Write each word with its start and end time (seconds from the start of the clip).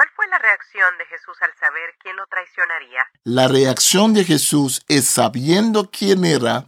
¿Cuál 0.00 0.08
fue 0.16 0.26
la 0.28 0.38
reacción 0.38 0.96
de 0.96 1.04
Jesús 1.04 1.36
al 1.42 1.50
saber 1.60 1.94
quién 2.02 2.16
lo 2.16 2.26
traicionaría? 2.26 3.02
La 3.22 3.48
reacción 3.48 4.14
de 4.14 4.24
Jesús 4.24 4.82
es 4.88 5.06
sabiendo 5.06 5.90
quién 5.90 6.24
era, 6.24 6.64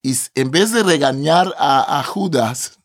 y 0.00 0.14
en 0.34 0.50
vez 0.50 0.72
de 0.72 0.82
regañar 0.82 1.54
a, 1.58 2.02
Judas, 2.04 2.80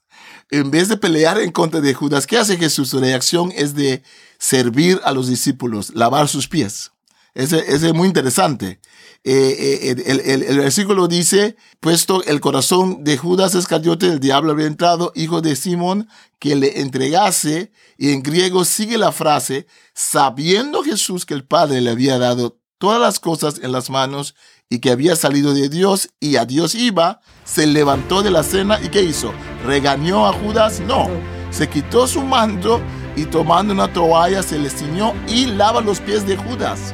en 0.51 0.69
vez 0.69 0.89
de 0.89 0.97
pelear 0.97 1.39
en 1.39 1.53
contra 1.53 1.79
de 1.79 1.93
Judas, 1.93 2.27
¿qué 2.27 2.37
hace 2.37 2.57
Jesús? 2.57 2.89
Su 2.89 2.99
reacción 2.99 3.53
es 3.55 3.73
de 3.73 4.03
servir 4.37 4.99
a 5.05 5.13
los 5.13 5.29
discípulos, 5.29 5.96
lavar 5.96 6.27
sus 6.27 6.49
pies. 6.49 6.91
Ese, 7.36 7.65
es 7.67 7.94
muy 7.94 8.08
interesante. 8.08 8.79
Eh, 9.26 9.94
eh, 9.97 10.46
el, 10.49 10.58
versículo 10.58 11.10
dice, 11.10 11.58
puesto 11.81 12.24
el 12.24 12.40
corazón 12.40 13.04
de 13.04 13.17
Judas 13.17 13.56
Iscariote, 13.56 14.08
el 14.08 14.22
diablo 14.22 14.54
había 14.54 14.67
entrado, 14.67 15.12
hijo 15.15 15.42
de 15.42 15.58
Simón, 15.58 16.08
que 16.40 16.55
le 16.55 16.80
entregase, 16.80 17.73
y 17.98 18.13
en 18.13 18.23
griego 18.23 18.63
sigue 18.63 18.98
la 18.98 19.12
frase, 19.12 19.67
sabiendo 19.94 20.81
Jesús 20.81 21.26
que 21.26 21.34
el 21.34 21.43
Padre 21.43 21.81
le 21.81 21.90
había 21.90 22.17
dado 22.17 22.57
todas 22.77 23.02
las 23.02 23.20
cosas 23.20 23.59
en 23.62 23.73
las 23.73 23.90
manos 23.90 24.34
y 24.70 24.79
que 24.79 24.91
había 24.91 25.17
salido 25.17 25.54
de 25.54 25.67
Dios 25.67 26.09
y 26.21 26.38
a 26.38 26.45
Dios 26.45 26.73
iba, 26.73 27.20
se 27.43 27.67
levantó 27.67 28.23
de 28.23 28.31
la 28.31 28.43
cena 28.43 28.79
y 28.81 28.88
¿qué 28.88 29.02
hizo? 29.02 29.34
¿Regañó 29.65 30.26
a 30.26 30.34
Judas? 30.34 30.79
No. 30.79 31.09
Se 31.52 31.67
quitó 31.67 32.07
su 32.07 32.21
manto 32.21 32.81
y 33.15 33.26
tomando 33.26 33.73
una 33.73 33.91
toalla 33.91 34.41
se 34.41 34.57
le 34.57 34.70
ciñó 34.70 35.13
y 35.27 35.48
lava 35.48 35.81
los 35.81 35.99
pies 35.99 36.26
de 36.26 36.38
Judas. 36.38 36.93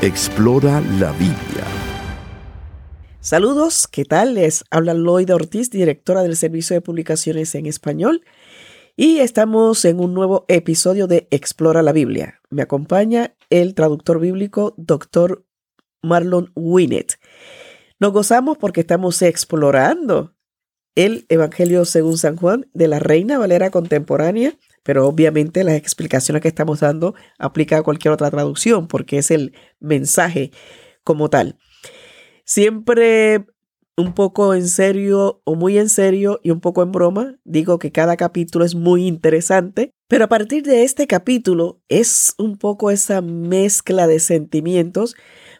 Explora 0.00 0.80
la 1.00 1.10
Biblia. 1.10 1.64
Saludos, 3.18 3.88
¿qué 3.88 4.04
tal? 4.04 4.34
Les 4.34 4.62
habla 4.70 4.94
Lloyd 4.94 5.34
Ortiz, 5.34 5.70
directora 5.70 6.22
del 6.22 6.36
Servicio 6.36 6.74
de 6.74 6.80
Publicaciones 6.80 7.52
en 7.56 7.66
Español, 7.66 8.22
y 8.94 9.18
estamos 9.18 9.84
en 9.84 9.98
un 9.98 10.14
nuevo 10.14 10.44
episodio 10.46 11.08
de 11.08 11.26
Explora 11.32 11.82
la 11.82 11.90
Biblia. 11.90 12.40
Me 12.48 12.62
acompaña 12.62 13.34
el 13.50 13.74
traductor 13.74 14.20
bíblico, 14.20 14.72
doctor 14.76 15.44
Marlon 16.00 16.52
Winnet. 16.54 17.18
Nos 17.98 18.12
gozamos 18.12 18.56
porque 18.56 18.82
estamos 18.82 19.20
explorando 19.22 20.32
el 20.94 21.26
Evangelio 21.28 21.84
según 21.84 22.18
San 22.18 22.36
Juan 22.36 22.70
de 22.72 22.86
la 22.86 23.00
Reina 23.00 23.36
Valera 23.36 23.70
Contemporánea 23.70 24.56
pero 24.88 25.06
obviamente 25.06 25.64
las 25.64 25.74
explicaciones 25.74 26.40
que 26.40 26.48
estamos 26.48 26.80
dando 26.80 27.14
aplica 27.38 27.76
a 27.76 27.82
cualquier 27.82 28.14
otra 28.14 28.30
traducción 28.30 28.88
porque 28.88 29.18
es 29.18 29.30
el 29.30 29.52
mensaje 29.80 30.50
como 31.04 31.28
tal. 31.28 31.58
Siempre 32.46 33.44
un 33.98 34.14
poco 34.14 34.54
en 34.54 34.66
serio 34.66 35.42
o 35.44 35.56
muy 35.56 35.76
en 35.76 35.90
serio 35.90 36.40
y 36.42 36.52
un 36.52 36.60
poco 36.60 36.82
en 36.82 36.90
broma, 36.90 37.36
digo 37.44 37.78
que 37.78 37.92
cada 37.92 38.16
capítulo 38.16 38.64
es 38.64 38.74
muy 38.74 39.06
interesante, 39.06 39.92
pero 40.08 40.24
a 40.24 40.28
partir 40.28 40.62
de 40.62 40.84
este 40.84 41.06
capítulo 41.06 41.82
es 41.90 42.34
un 42.38 42.56
poco 42.56 42.90
esa 42.90 43.20
mezcla 43.20 44.06
de 44.06 44.20
sentimientos 44.20 45.16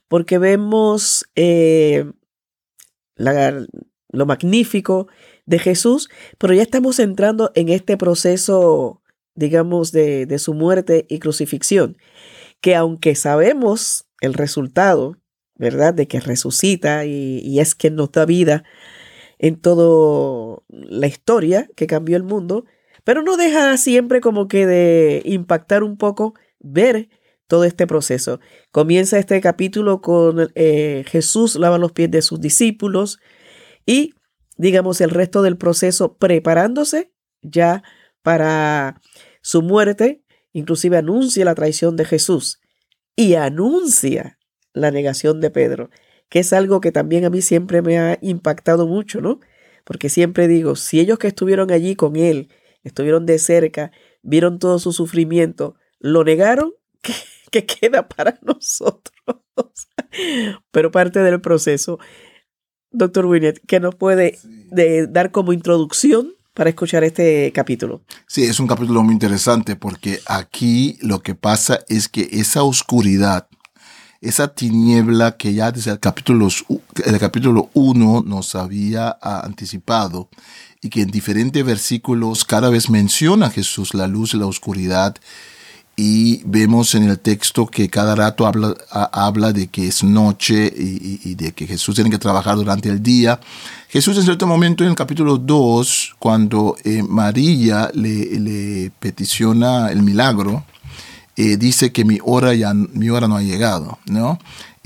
porque 0.09 0.39
vemos 0.39 1.27
eh, 1.35 2.11
lo 3.19 4.25
magnífico 4.25 5.07
de 5.45 5.59
Jesús, 5.59 6.09
pero 6.39 6.55
ya 6.55 6.63
estamos 6.63 6.99
entrando 6.99 7.53
en 7.55 7.69
este 7.69 7.99
proceso 7.99 9.03
digamos, 9.39 9.93
de, 9.93 10.39
su 10.39 10.53
muerte 10.53 11.07
y 11.09 11.21
crucifixión, 11.21 11.97
que 12.61 12.75
aunque 12.75 13.15
sabemos 13.15 14.07
el 14.21 14.35
resultado, 14.35 15.17
¿verdad? 15.55 15.95
De 15.95 16.09
que 16.09 16.21
resucita 16.21 17.05
y, 17.05 17.61
es 17.61 17.75
quien 17.75 17.95
nos 17.95 18.11
da 18.11 18.27
vida 18.27 18.65
en 19.39 19.61
toda 19.61 20.59
la 20.69 21.07
historia 21.07 21.69
que 21.77 21.87
cambió 21.87 22.17
el 22.17 22.25
mundo, 22.25 22.65
pero 23.05 23.23
no 23.23 23.37
deja 23.37 23.77
siempre 23.77 24.21
como 24.21 24.49
que 24.49 24.67
de 24.67 25.23
impactar 25.25 25.85
un 25.85 25.97
poco 25.97 26.35
ver 26.59 27.09
todo 27.47 27.65
este 27.65 27.87
proceso. 27.87 28.41
Comienza 28.73 29.19
este 29.19 29.41
capítulo 29.41 30.01
con 30.01 30.51
eh, 30.55 31.05
Jesús 31.07 31.55
lava 31.55 31.79
los 31.79 31.93
pies 31.93 32.11
de 32.11 32.23
sus 32.23 32.41
discípulos 32.41 33.21
y, 33.87 34.15
digamos, 34.57 35.01
el 35.01 35.11
resto 35.11 35.43
del 35.43 35.57
proceso 35.57 36.17
preparándose 36.19 37.13
ya 37.41 37.85
para 38.23 39.01
su 39.43 39.63
muerte, 39.63 40.23
inclusive 40.53 40.97
anuncia 40.97 41.45
la 41.45 41.55
traición 41.55 41.97
de 41.97 42.05
Jesús 42.05 42.61
y 43.17 43.35
anuncia 43.35 44.39
la 44.73 44.91
negación 44.91 45.41
de 45.41 45.51
Pedro, 45.51 45.91
que 46.29 46.41
es 46.41 46.53
algo 46.53 46.81
que 46.81 46.93
también 46.93 47.25
a 47.25 47.31
mí 47.31 47.43
siempre 47.43 47.83
me 47.83 47.99
ha 47.99 48.19
impactado 48.23 48.87
mucho, 48.87 49.21
¿no? 49.21 49.41
Porque 49.85 50.09
siempre 50.09 50.49
digo, 50.49 50.77
si 50.77 51.01
ellos 51.01 51.19
que 51.19 51.29
estuvieron 51.29 51.73
allí 51.73 51.97
con 51.97 52.17
él, 52.17 52.49
estuvieron 52.85 53.27
de 53.27 53.39
cerca, 53.39 53.91
vieron 54.23 54.59
todo 54.59 54.79
su 54.79 54.93
sufrimiento, 54.93 55.75
lo 55.99 56.25
negaron, 56.25 56.75
¿qué, 57.51 57.67
queda 57.67 58.09
para 58.09 58.39
nosotros? 58.43 59.17
Pero 60.71 60.91
parte 60.91 61.21
del 61.21 61.41
proceso. 61.41 61.99
Doctor 62.91 63.27
Winnet, 63.27 63.61
¿qué 63.67 63.81
nos 63.81 63.95
puede 63.95 64.39
dar 65.11 65.31
como 65.31 65.53
introducción 65.53 66.35
para 66.59 66.71
escuchar 66.71 67.05
este 67.05 67.53
capítulo. 67.55 68.01
Sí, 68.27 68.43
es 68.43 68.59
un 68.59 68.67
capítulo 68.67 69.05
muy 69.05 69.13
interesante 69.13 69.77
porque 69.77 70.19
aquí 70.27 70.99
lo 71.03 71.23
que 71.23 71.37
pasa 71.37 71.79
es 71.89 72.09
que 72.09 72.29
esa 72.33 72.65
oscuridad, 72.65 73.47
esa 74.21 74.53
tiniebla 74.53 75.37
que 75.37 75.55
ya 75.55 75.71
desde 75.71 75.93
el 75.93 76.01
capítulo, 76.01 76.49
el 77.05 77.19
capítulo 77.21 77.71
1 77.75 78.25
nos 78.27 78.57
había 78.57 79.17
ah, 79.23 79.43
anticipado 79.45 80.31
y 80.83 80.89
que 80.89 81.03
en 81.03 81.13
diferentes 81.13 81.65
versículos 81.65 82.45
cada 82.45 82.71
vez 82.71 82.91
menciona 82.91 83.51
Jesús 83.51 83.95
la 83.95 84.09
luz 84.09 84.35
y 84.35 84.39
la 84.39 84.47
oscuridad 84.47 85.15
y 86.01 86.43
vemos 86.45 86.95
en 86.95 87.09
el 87.09 87.19
texto 87.19 87.67
que 87.67 87.91
cada 87.91 88.15
rato 88.15 88.47
habla, 88.47 88.73
habla 88.93 89.53
de 89.53 89.67
que 89.67 89.89
es 89.89 90.05
noche 90.05 90.73
y, 90.73 91.35
de 91.35 91.51
que 91.51 91.67
Jesús 91.67 91.97
tiene 91.97 92.09
que 92.09 92.21
trabajar 92.21 92.55
durante 92.55 92.89
el 92.89 93.03
día. 93.03 93.41
Jesús 93.89 94.17
en 94.17 94.23
cierto 94.23 94.47
momento 94.47 94.85
en 94.85 94.91
el 94.91 94.95
capítulo 94.95 95.39
2, 95.39 96.15
cuando 96.21 96.77
eh, 96.85 97.03
María 97.03 97.91
le, 97.95 98.93
peticiona 99.01 99.91
el 99.91 100.05
milagro, 100.05 100.63
eh, 101.37 101.57
dice 101.57 101.91
que 101.91 102.05
mi 102.05 102.21
hora, 102.23 102.55
ya, 102.55 102.73
mi 102.75 103.11
hora 103.11 103.27
no 103.27 103.37
ha 103.37 103.43
llegado, 103.43 103.99
¿no? 104.07 104.39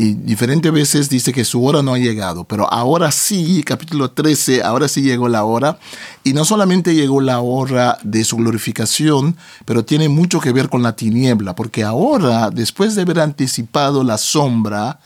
Y 0.03 0.15
diferentes 0.15 0.73
veces 0.73 1.09
dice 1.09 1.33
que 1.33 1.45
su 1.45 1.65
hora 1.65 1.81
no 1.81 1.95
ha 1.95 1.99
llegado, 1.99 2.43
pero 2.43 2.69
ahora 2.73 3.13
sí, 3.13 3.63
capítulo 3.63 4.11
13, 4.11 4.65
ahora 4.65 4.89
sí 4.89 5.01
llegó 5.01 5.29
la 5.29 5.45
hora. 5.45 5.79
Y 6.25 6.33
no 6.33 6.45
solamente 6.45 6.97
llegó 6.97 7.21
la 7.21 7.39
hora 7.39 7.99
de 8.03 8.25
su 8.25 8.37
glorificación, 8.37 9.37
pero 9.65 9.85
tiene 9.85 10.09
mucho 10.09 10.41
que 10.41 10.51
ver 10.51 10.69
con 10.69 10.83
la 10.83 10.97
tiniebla, 10.97 11.55
porque 11.55 11.85
ahora, 11.85 12.51
después 12.51 12.97
de 12.97 13.03
haber 13.03 13.21
anticipado 13.21 14.03
la 14.03 14.19
sombra, 14.19 14.99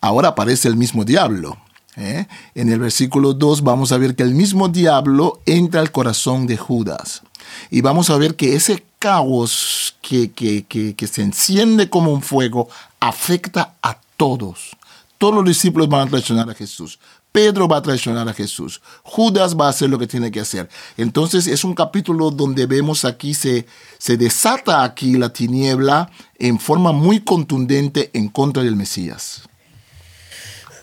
ahora 0.00 0.30
aparece 0.30 0.66
el 0.66 0.74
mismo 0.74 1.04
diablo. 1.04 1.58
¿eh? 1.96 2.26
En 2.56 2.68
el 2.68 2.80
versículo 2.80 3.34
2 3.34 3.62
vamos 3.62 3.92
a 3.92 3.98
ver 3.98 4.16
que 4.16 4.24
el 4.24 4.34
mismo 4.34 4.66
diablo 4.66 5.40
entra 5.46 5.80
al 5.80 5.92
corazón 5.92 6.48
de 6.48 6.56
Judas. 6.56 7.22
Y 7.70 7.80
vamos 7.80 8.10
a 8.10 8.16
ver 8.16 8.34
que 8.34 8.56
ese 8.56 8.82
caos 8.98 9.96
que, 10.00 10.32
que, 10.32 11.06
se 11.06 11.22
enciende 11.22 11.88
como 11.88 12.12
un 12.12 12.22
fuego 12.22 12.68
afecta 13.00 13.74
a 13.82 13.98
todos. 14.22 14.76
Todos 15.18 15.34
los 15.34 15.44
discípulos 15.46 15.88
van 15.88 16.06
a 16.06 16.10
traicionar 16.10 16.48
a 16.48 16.54
Jesús. 16.54 17.00
Pedro 17.32 17.66
va 17.66 17.78
a 17.78 17.82
traicionar 17.82 18.28
a 18.28 18.32
Jesús. 18.32 18.80
Judas 19.02 19.56
va 19.56 19.66
a 19.66 19.70
hacer 19.70 19.90
lo 19.90 19.98
que 19.98 20.06
tiene 20.06 20.30
que 20.30 20.38
hacer. 20.38 20.68
Entonces 20.96 21.48
es 21.48 21.64
un 21.64 21.74
capítulo 21.74 22.30
donde 22.30 22.66
vemos 22.66 23.04
aquí 23.04 23.34
se, 23.34 23.66
se 23.98 24.16
desata 24.16 24.84
aquí 24.84 25.14
la 25.14 25.32
tiniebla 25.32 26.08
en 26.38 26.60
forma 26.60 26.92
muy 26.92 27.18
contundente 27.18 28.10
en 28.12 28.28
contra 28.28 28.62
del 28.62 28.76
Mesías. 28.76 29.42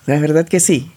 La 0.06 0.20
verdad 0.20 0.46
que 0.46 0.60
sí. 0.60 0.92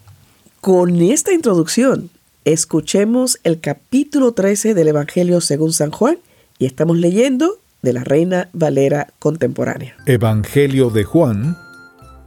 Con 0.60 1.00
esta 1.00 1.32
introducción, 1.32 2.10
escuchemos 2.44 3.38
el 3.44 3.60
capítulo 3.60 4.32
13 4.32 4.74
del 4.74 4.88
Evangelio 4.88 5.40
según 5.40 5.72
San 5.72 5.92
Juan 5.92 6.18
y 6.58 6.66
estamos 6.66 6.96
leyendo 6.96 7.60
de 7.82 7.92
la 7.92 8.02
Reina 8.02 8.48
Valera 8.52 9.12
contemporánea. 9.20 9.94
Evangelio 10.06 10.90
de 10.90 11.04
Juan 11.04 11.56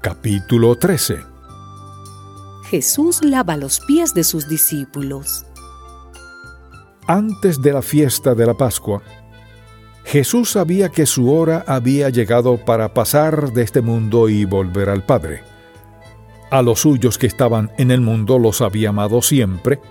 Capítulo 0.06 0.76
13 0.76 1.18
Jesús 2.70 3.24
lava 3.24 3.58
los 3.58 3.80
pies 3.80 4.14
de 4.14 4.24
sus 4.24 4.48
discípulos. 4.48 5.48
Antes 7.08 7.60
de 7.60 7.74
la 7.74 7.82
fiesta 7.82 8.36
de 8.36 8.46
la 8.46 8.54
Pascua, 8.54 9.02
Jesús 10.04 10.52
sabía 10.52 10.90
que 10.90 11.08
su 11.08 11.34
hora 11.34 11.64
había 11.66 12.12
llegado 12.12 12.64
para 12.64 12.94
pasar 12.94 13.52
de 13.52 13.64
este 13.64 13.82
mundo 13.82 14.30
y 14.30 14.46
volver 14.46 14.90
al 14.90 15.04
Padre. 15.04 15.42
A 16.52 16.62
los 16.62 16.82
suyos 16.82 17.18
que 17.18 17.26
estaban 17.26 17.72
en 17.80 17.90
el 17.90 18.02
mundo 18.02 18.38
los 18.38 18.62
había 18.62 18.90
amado 18.90 19.24
siempre 19.24 19.82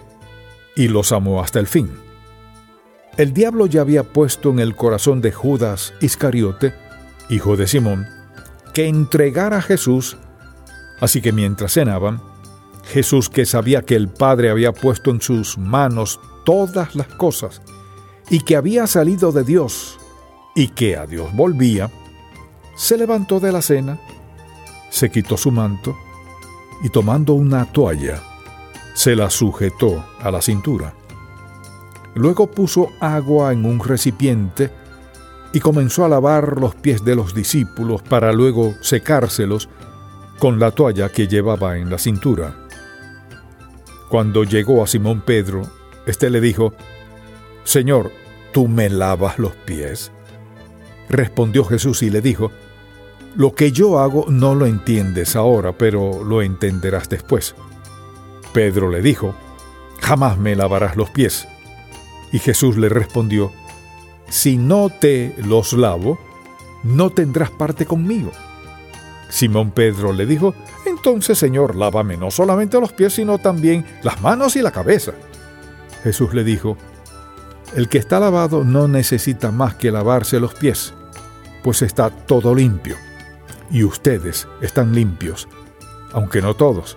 y 0.77 0.87
los 0.87 1.11
amó 1.11 1.43
hasta 1.43 1.59
el 1.59 1.67
fin. 1.67 1.91
El 3.17 3.33
diablo 3.33 3.67
ya 3.67 3.81
había 3.81 4.05
puesto 4.05 4.51
en 4.51 4.61
el 4.61 4.77
corazón 4.77 5.21
de 5.21 5.33
Judas 5.33 5.93
Iscariote, 6.01 6.73
hijo 7.31 7.57
de 7.57 7.67
Simón, 7.67 8.07
que 8.75 8.89
entregara 8.89 9.59
a 9.59 9.63
Jesús, 9.63 10.19
así 11.01 11.23
que 11.23 11.33
mientras 11.33 11.73
cenaban, 11.73 12.21
Jesús, 12.85 13.31
que 13.31 13.47
sabía 13.47 13.83
que 13.83 13.95
el 13.95 14.09
Padre 14.09 14.51
había 14.51 14.73
puesto 14.73 15.11
en 15.11 15.21
sus 15.21 15.57
manos 15.57 16.21
todas 16.45 16.95
las 16.95 17.07
cosas, 17.07 17.63
y 18.29 18.41
que 18.41 18.57
había 18.57 18.87
salido 18.87 19.33
de 19.33 19.45
Dios, 19.45 19.99
y 20.55 20.69
que 20.69 20.97
a 20.97 21.07
Dios 21.07 21.35
volvía, 21.35 21.91
se 22.77 22.99
levantó 22.99 23.41
de 23.41 23.53
la 23.53 23.63
cena, 23.63 23.99
se 24.91 25.11
quitó 25.11 25.37
su 25.37 25.51
manto, 25.51 25.97
y 26.83 26.89
tomando 26.91 27.35
una 27.35 27.65
toalla, 27.73 28.21
se 28.95 29.15
la 29.15 29.31
sujetó 29.31 30.05
a 30.21 30.31
la 30.31 30.43
cintura. 30.43 30.95
Luego 32.15 32.49
puso 32.51 32.91
agua 33.01 33.53
en 33.53 33.65
un 33.65 33.81
recipiente 33.81 34.71
y 35.55 35.61
comenzó 35.61 36.05
a 36.05 36.09
lavar 36.09 36.61
los 36.61 36.75
pies 36.75 37.05
de 37.05 37.15
los 37.15 37.33
discípulos 37.33 38.03
para 38.03 38.33
luego 38.33 38.75
secárselos 38.81 39.69
con 40.41 40.59
la 40.59 40.73
toalla 40.73 41.09
que 41.11 41.29
llevaba 41.29 41.79
en 41.79 41.91
la 41.91 41.99
cintura. 41.99 42.57
Cuando 44.11 44.43
llegó 44.43 44.83
a 44.83 44.89
Simón 44.89 45.23
Pedro, 45.25 45.63
éste 46.07 46.29
le 46.29 46.41
dijo, 46.41 46.75
Señor, 47.63 48.11
¿tú 48.53 48.67
me 48.67 48.91
lavas 48.91 49.39
los 49.39 49.53
pies? 49.53 50.11
Respondió 51.09 51.65
Jesús 51.65 52.03
y 52.03 52.11
le 52.11 52.21
dijo, 52.21 52.51
Lo 53.37 53.55
que 53.55 53.71
yo 53.71 54.01
hago 54.01 54.27
no 54.29 54.57
lo 54.57 54.67
entiendes 54.67 55.37
ahora, 55.37 55.71
pero 55.79 56.25
lo 56.25 56.43
entenderás 56.43 57.09
después. 57.09 57.55
Pedro 58.53 58.91
le 58.91 59.03
dijo, 59.03 59.37
Jamás 60.01 60.37
me 60.37 60.57
lavarás 60.57 60.97
los 60.97 61.11
pies. 61.11 61.47
Y 62.33 62.41
Jesús 62.41 62.77
le 62.77 62.89
respondió, 62.89 63.53
Si 64.35 64.57
no 64.57 64.89
te 64.89 65.33
los 65.39 65.75
lavo, 65.75 66.19
no 66.83 67.11
tendrás 67.11 67.51
parte 67.53 67.87
conmigo. 67.87 68.33
Simón 69.29 69.71
Pedro 69.71 70.13
le 70.13 70.27
dijo, 70.27 70.57
Entonces, 70.87 71.39
Señor, 71.39 71.77
lávame 71.77 72.17
no 72.17 72.33
solamente 72.33 72.81
los 72.81 72.93
pies, 72.93 73.13
sino 73.13 73.39
también 73.39 73.87
las 74.03 74.21
manos 74.21 74.57
y 74.57 74.63
la 74.63 74.73
cabeza. 74.73 75.13
Jesús 76.03 76.35
le 76.35 76.43
dijo, 76.43 76.77
El 77.77 77.89
que 77.89 77.99
está 77.99 78.19
lavado 78.19 78.65
no 78.65 78.89
necesita 78.89 79.53
más 79.53 79.77
que 79.77 79.93
lavarse 79.93 80.41
los 80.41 80.55
pies, 80.55 80.95
pues 81.63 81.83
está 81.83 82.11
todo 82.11 82.57
limpio. 82.57 82.97
Y 83.71 83.85
ustedes 83.85 84.49
están 84.61 84.97
limpios, 84.97 85.47
aunque 86.13 86.43
no 86.43 86.55
todos 86.55 86.97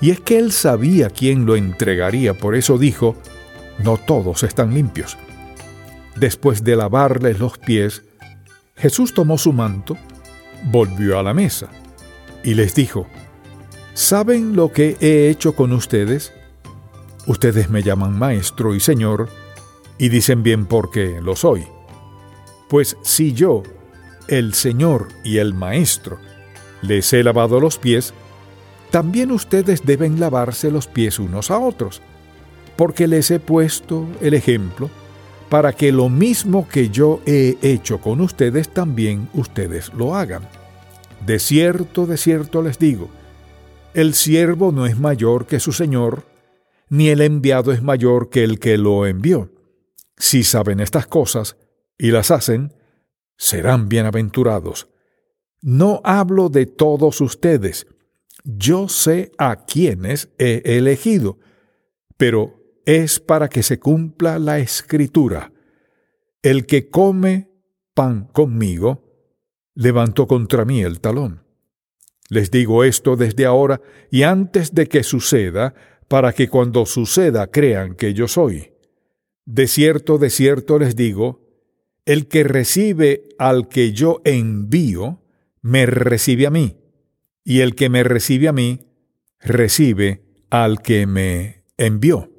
y 0.00 0.10
es 0.10 0.20
que 0.20 0.38
él 0.38 0.52
sabía 0.52 1.08
quién 1.08 1.46
lo 1.46 1.56
entregaría, 1.56 2.34
por 2.34 2.54
eso 2.54 2.76
dijo, 2.76 3.16
no 3.78 3.96
todos 3.96 4.42
están 4.42 4.74
limpios. 4.74 5.16
Después 6.16 6.62
de 6.62 6.76
lavarles 6.76 7.40
los 7.40 7.58
pies, 7.58 8.02
Jesús 8.76 9.14
tomó 9.14 9.38
su 9.38 9.52
manto, 9.52 9.96
volvió 10.70 11.18
a 11.18 11.22
la 11.22 11.34
mesa 11.34 11.68
y 12.42 12.54
les 12.54 12.74
dijo, 12.74 13.06
¿saben 13.94 14.54
lo 14.54 14.72
que 14.72 14.96
he 15.00 15.28
hecho 15.28 15.54
con 15.54 15.72
ustedes? 15.72 16.32
Ustedes 17.26 17.68
me 17.70 17.82
llaman 17.82 18.18
maestro 18.18 18.74
y 18.74 18.80
señor, 18.80 19.28
y 19.98 20.08
dicen 20.08 20.42
bien 20.42 20.66
porque 20.66 21.20
lo 21.20 21.36
soy. 21.36 21.66
Pues 22.68 22.96
si 23.02 23.32
yo, 23.32 23.62
el 24.28 24.54
señor 24.54 25.08
y 25.24 25.38
el 25.38 25.54
maestro, 25.54 26.18
les 26.82 27.12
he 27.12 27.22
lavado 27.22 27.60
los 27.60 27.78
pies, 27.78 28.12
también 28.90 29.32
ustedes 29.32 29.84
deben 29.84 30.20
lavarse 30.20 30.70
los 30.70 30.86
pies 30.86 31.18
unos 31.18 31.50
a 31.50 31.58
otros, 31.58 32.02
porque 32.76 33.08
les 33.08 33.30
he 33.30 33.40
puesto 33.40 34.06
el 34.20 34.34
ejemplo 34.34 34.90
para 35.48 35.72
que 35.72 35.92
lo 35.92 36.08
mismo 36.08 36.68
que 36.68 36.88
yo 36.90 37.20
he 37.26 37.56
hecho 37.62 38.00
con 38.00 38.20
ustedes 38.20 38.68
también 38.68 39.28
ustedes 39.34 39.92
lo 39.94 40.14
hagan. 40.14 40.48
De 41.24 41.38
cierto, 41.38 42.06
de 42.06 42.16
cierto 42.16 42.62
les 42.62 42.78
digo, 42.78 43.10
el 43.94 44.14
siervo 44.14 44.72
no 44.72 44.86
es 44.86 44.98
mayor 44.98 45.46
que 45.46 45.60
su 45.60 45.72
Señor, 45.72 46.24
ni 46.88 47.08
el 47.08 47.20
enviado 47.20 47.72
es 47.72 47.82
mayor 47.82 48.28
que 48.28 48.44
el 48.44 48.58
que 48.58 48.76
lo 48.76 49.06
envió. 49.06 49.50
Si 50.16 50.42
saben 50.42 50.80
estas 50.80 51.06
cosas 51.06 51.56
y 51.96 52.10
las 52.10 52.30
hacen, 52.30 52.74
serán 53.36 53.88
bienaventurados. 53.88 54.88
No 55.60 56.00
hablo 56.04 56.48
de 56.48 56.66
todos 56.66 57.20
ustedes, 57.20 57.86
yo 58.44 58.88
sé 58.88 59.32
a 59.38 59.64
quiénes 59.64 60.28
he 60.38 60.62
elegido, 60.76 61.38
pero 62.16 62.63
es 62.86 63.20
para 63.20 63.48
que 63.48 63.62
se 63.62 63.78
cumpla 63.78 64.38
la 64.38 64.58
escritura. 64.58 65.52
El 66.42 66.66
que 66.66 66.90
come 66.90 67.48
pan 67.94 68.28
conmigo, 68.32 69.04
levantó 69.74 70.26
contra 70.26 70.64
mí 70.64 70.82
el 70.82 71.00
talón. 71.00 71.44
Les 72.28 72.50
digo 72.50 72.84
esto 72.84 73.16
desde 73.16 73.46
ahora 73.46 73.80
y 74.10 74.22
antes 74.22 74.74
de 74.74 74.88
que 74.88 75.02
suceda, 75.02 75.74
para 76.08 76.32
que 76.32 76.48
cuando 76.48 76.84
suceda 76.86 77.46
crean 77.46 77.94
que 77.94 78.12
yo 78.12 78.28
soy. 78.28 78.72
De 79.46 79.66
cierto, 79.66 80.18
de 80.18 80.30
cierto 80.30 80.78
les 80.78 80.96
digo, 80.96 81.44
el 82.04 82.28
que 82.28 82.44
recibe 82.44 83.28
al 83.38 83.68
que 83.68 83.92
yo 83.92 84.20
envío, 84.24 85.22
me 85.62 85.86
recibe 85.86 86.46
a 86.46 86.50
mí 86.50 86.76
y 87.44 87.60
el 87.60 87.74
que 87.74 87.88
me 87.88 88.02
recibe 88.04 88.48
a 88.48 88.52
mí, 88.52 88.86
recibe 89.40 90.24
al 90.50 90.82
que 90.82 91.06
me 91.06 91.64
envió. 91.76 92.33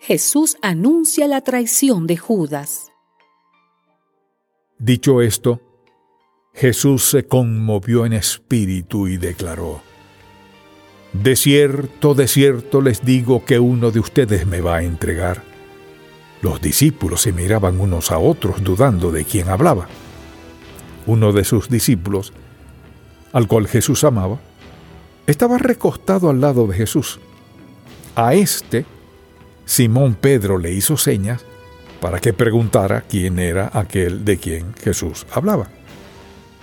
Jesús 0.00 0.56
anuncia 0.62 1.26
la 1.26 1.40
traición 1.40 2.06
de 2.06 2.16
Judas. 2.16 2.92
Dicho 4.78 5.20
esto, 5.20 5.60
Jesús 6.54 7.04
se 7.04 7.26
conmovió 7.26 8.06
en 8.06 8.12
espíritu 8.12 9.08
y 9.08 9.16
declaró, 9.16 9.82
De 11.12 11.34
cierto, 11.36 12.14
de 12.14 12.28
cierto 12.28 12.80
les 12.80 13.04
digo 13.04 13.44
que 13.44 13.58
uno 13.58 13.90
de 13.90 14.00
ustedes 14.00 14.46
me 14.46 14.60
va 14.60 14.76
a 14.76 14.82
entregar. 14.82 15.42
Los 16.42 16.60
discípulos 16.60 17.22
se 17.22 17.32
miraban 17.32 17.80
unos 17.80 18.12
a 18.12 18.18
otros 18.18 18.62
dudando 18.62 19.10
de 19.10 19.24
quién 19.24 19.48
hablaba. 19.48 19.88
Uno 21.06 21.32
de 21.32 21.42
sus 21.42 21.68
discípulos, 21.68 22.32
al 23.32 23.48
cual 23.48 23.66
Jesús 23.66 24.04
amaba, 24.04 24.38
estaba 25.26 25.58
recostado 25.58 26.30
al 26.30 26.40
lado 26.40 26.68
de 26.68 26.76
Jesús. 26.76 27.18
A 28.14 28.34
este, 28.34 28.86
Simón 29.68 30.14
Pedro 30.14 30.56
le 30.56 30.72
hizo 30.72 30.96
señas 30.96 31.44
para 32.00 32.20
que 32.20 32.32
preguntara 32.32 33.02
quién 33.02 33.38
era 33.38 33.70
aquel 33.74 34.24
de 34.24 34.38
quien 34.38 34.72
Jesús 34.72 35.26
hablaba. 35.30 35.68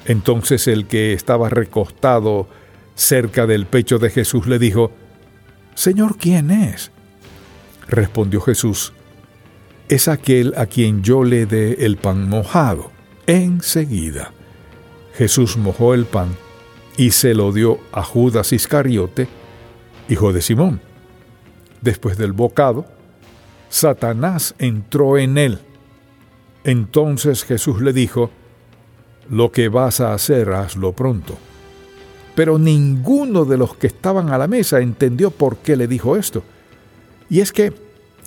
Entonces 0.05 0.67
el 0.67 0.87
que 0.87 1.13
estaba 1.13 1.49
recostado 1.49 2.47
cerca 2.95 3.45
del 3.45 3.67
pecho 3.67 3.99
de 3.99 4.09
Jesús 4.09 4.47
le 4.47 4.57
dijo, 4.57 4.91
Señor, 5.75 6.17
¿quién 6.17 6.49
es? 6.49 6.91
Respondió 7.87 8.41
Jesús, 8.41 8.91
es 9.87 10.07
aquel 10.07 10.55
a 10.57 10.65
quien 10.65 11.03
yo 11.03 11.23
le 11.23 11.45
dé 11.45 11.85
el 11.85 11.97
pan 11.97 12.27
mojado. 12.27 12.91
Enseguida, 13.27 14.31
Jesús 15.13 15.57
mojó 15.57 15.93
el 15.93 16.05
pan 16.05 16.35
y 16.97 17.11
se 17.11 17.35
lo 17.35 17.51
dio 17.51 17.77
a 17.91 18.01
Judas 18.01 18.51
Iscariote, 18.51 19.27
hijo 20.09 20.33
de 20.33 20.41
Simón. 20.41 20.81
Después 21.81 22.17
del 22.17 22.33
bocado, 22.33 22.94
Satanás 23.75 24.55
entró 24.57 25.17
en 25.17 25.37
él. 25.37 25.59
Entonces 26.63 27.43
Jesús 27.43 27.81
le 27.81 27.91
dijo, 27.91 28.29
Lo 29.29 29.51
que 29.51 29.67
vas 29.67 29.99
a 29.99 30.13
hacer, 30.13 30.51
hazlo 30.51 30.93
pronto. 30.93 31.35
Pero 32.35 32.57
ninguno 32.57 33.43
de 33.43 33.57
los 33.57 33.75
que 33.75 33.87
estaban 33.87 34.29
a 34.29 34.37
la 34.37 34.47
mesa 34.47 34.79
entendió 34.79 35.29
por 35.29 35.57
qué 35.57 35.75
le 35.75 35.89
dijo 35.89 36.15
esto. 36.15 36.41
Y 37.29 37.41
es 37.41 37.51
que, 37.51 37.73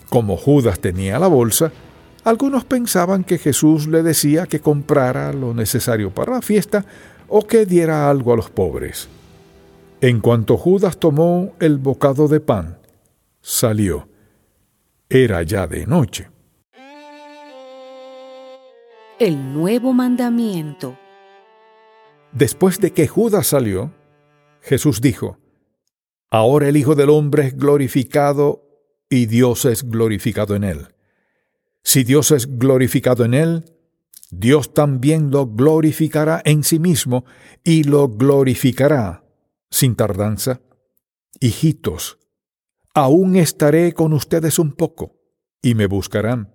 como 0.09 0.37
Judas 0.37 0.79
tenía 0.79 1.17
la 1.17 1.25
bolsa, 1.25 1.71
algunos 2.23 2.63
pensaban 2.63 3.23
que 3.23 3.39
Jesús 3.39 3.87
le 3.87 4.03
decía 4.03 4.45
que 4.45 4.59
comprara 4.59 5.33
lo 5.33 5.55
necesario 5.55 6.11
para 6.11 6.33
la 6.33 6.41
fiesta 6.43 6.85
o 7.27 7.47
que 7.47 7.65
diera 7.65 8.07
algo 8.07 8.33
a 8.33 8.35
los 8.35 8.51
pobres. 8.51 9.07
En 9.99 10.19
cuanto 10.19 10.57
Judas 10.57 10.99
tomó 10.99 11.53
el 11.59 11.79
bocado 11.79 12.27
de 12.27 12.39
pan, 12.39 12.77
salió. 13.41 14.08
Era 15.11 15.41
ya 15.41 15.65
de 15.65 15.87
noche. 15.87 16.29
El 19.17 19.53
nuevo 19.55 19.91
mandamiento. 19.91 20.99
Después 22.31 22.79
de 22.79 22.91
que 22.91 23.07
Judas 23.07 23.47
salió, 23.47 23.91
Jesús 24.61 25.01
dijo, 25.01 25.39
Ahora 26.29 26.69
el 26.69 26.77
Hijo 26.77 26.93
del 26.93 27.09
Hombre 27.09 27.47
es 27.47 27.57
glorificado 27.57 28.63
y 29.09 29.25
Dios 29.25 29.65
es 29.65 29.89
glorificado 29.89 30.55
en 30.55 30.63
él. 30.63 30.87
Si 31.81 32.03
Dios 32.03 32.29
es 32.29 32.59
glorificado 32.59 33.25
en 33.25 33.33
él, 33.33 33.65
Dios 34.29 34.75
también 34.75 35.31
lo 35.31 35.47
glorificará 35.47 36.39
en 36.45 36.63
sí 36.63 36.77
mismo 36.77 37.25
y 37.63 37.83
lo 37.83 38.09
glorificará 38.09 39.23
sin 39.71 39.95
tardanza. 39.95 40.61
Hijitos, 41.39 42.18
aún 42.99 43.37
estaré 43.37 43.93
con 43.93 44.11
ustedes 44.11 44.59
un 44.59 44.73
poco 44.73 45.15
y 45.61 45.73
me 45.73 45.87
buscarán. 45.87 46.53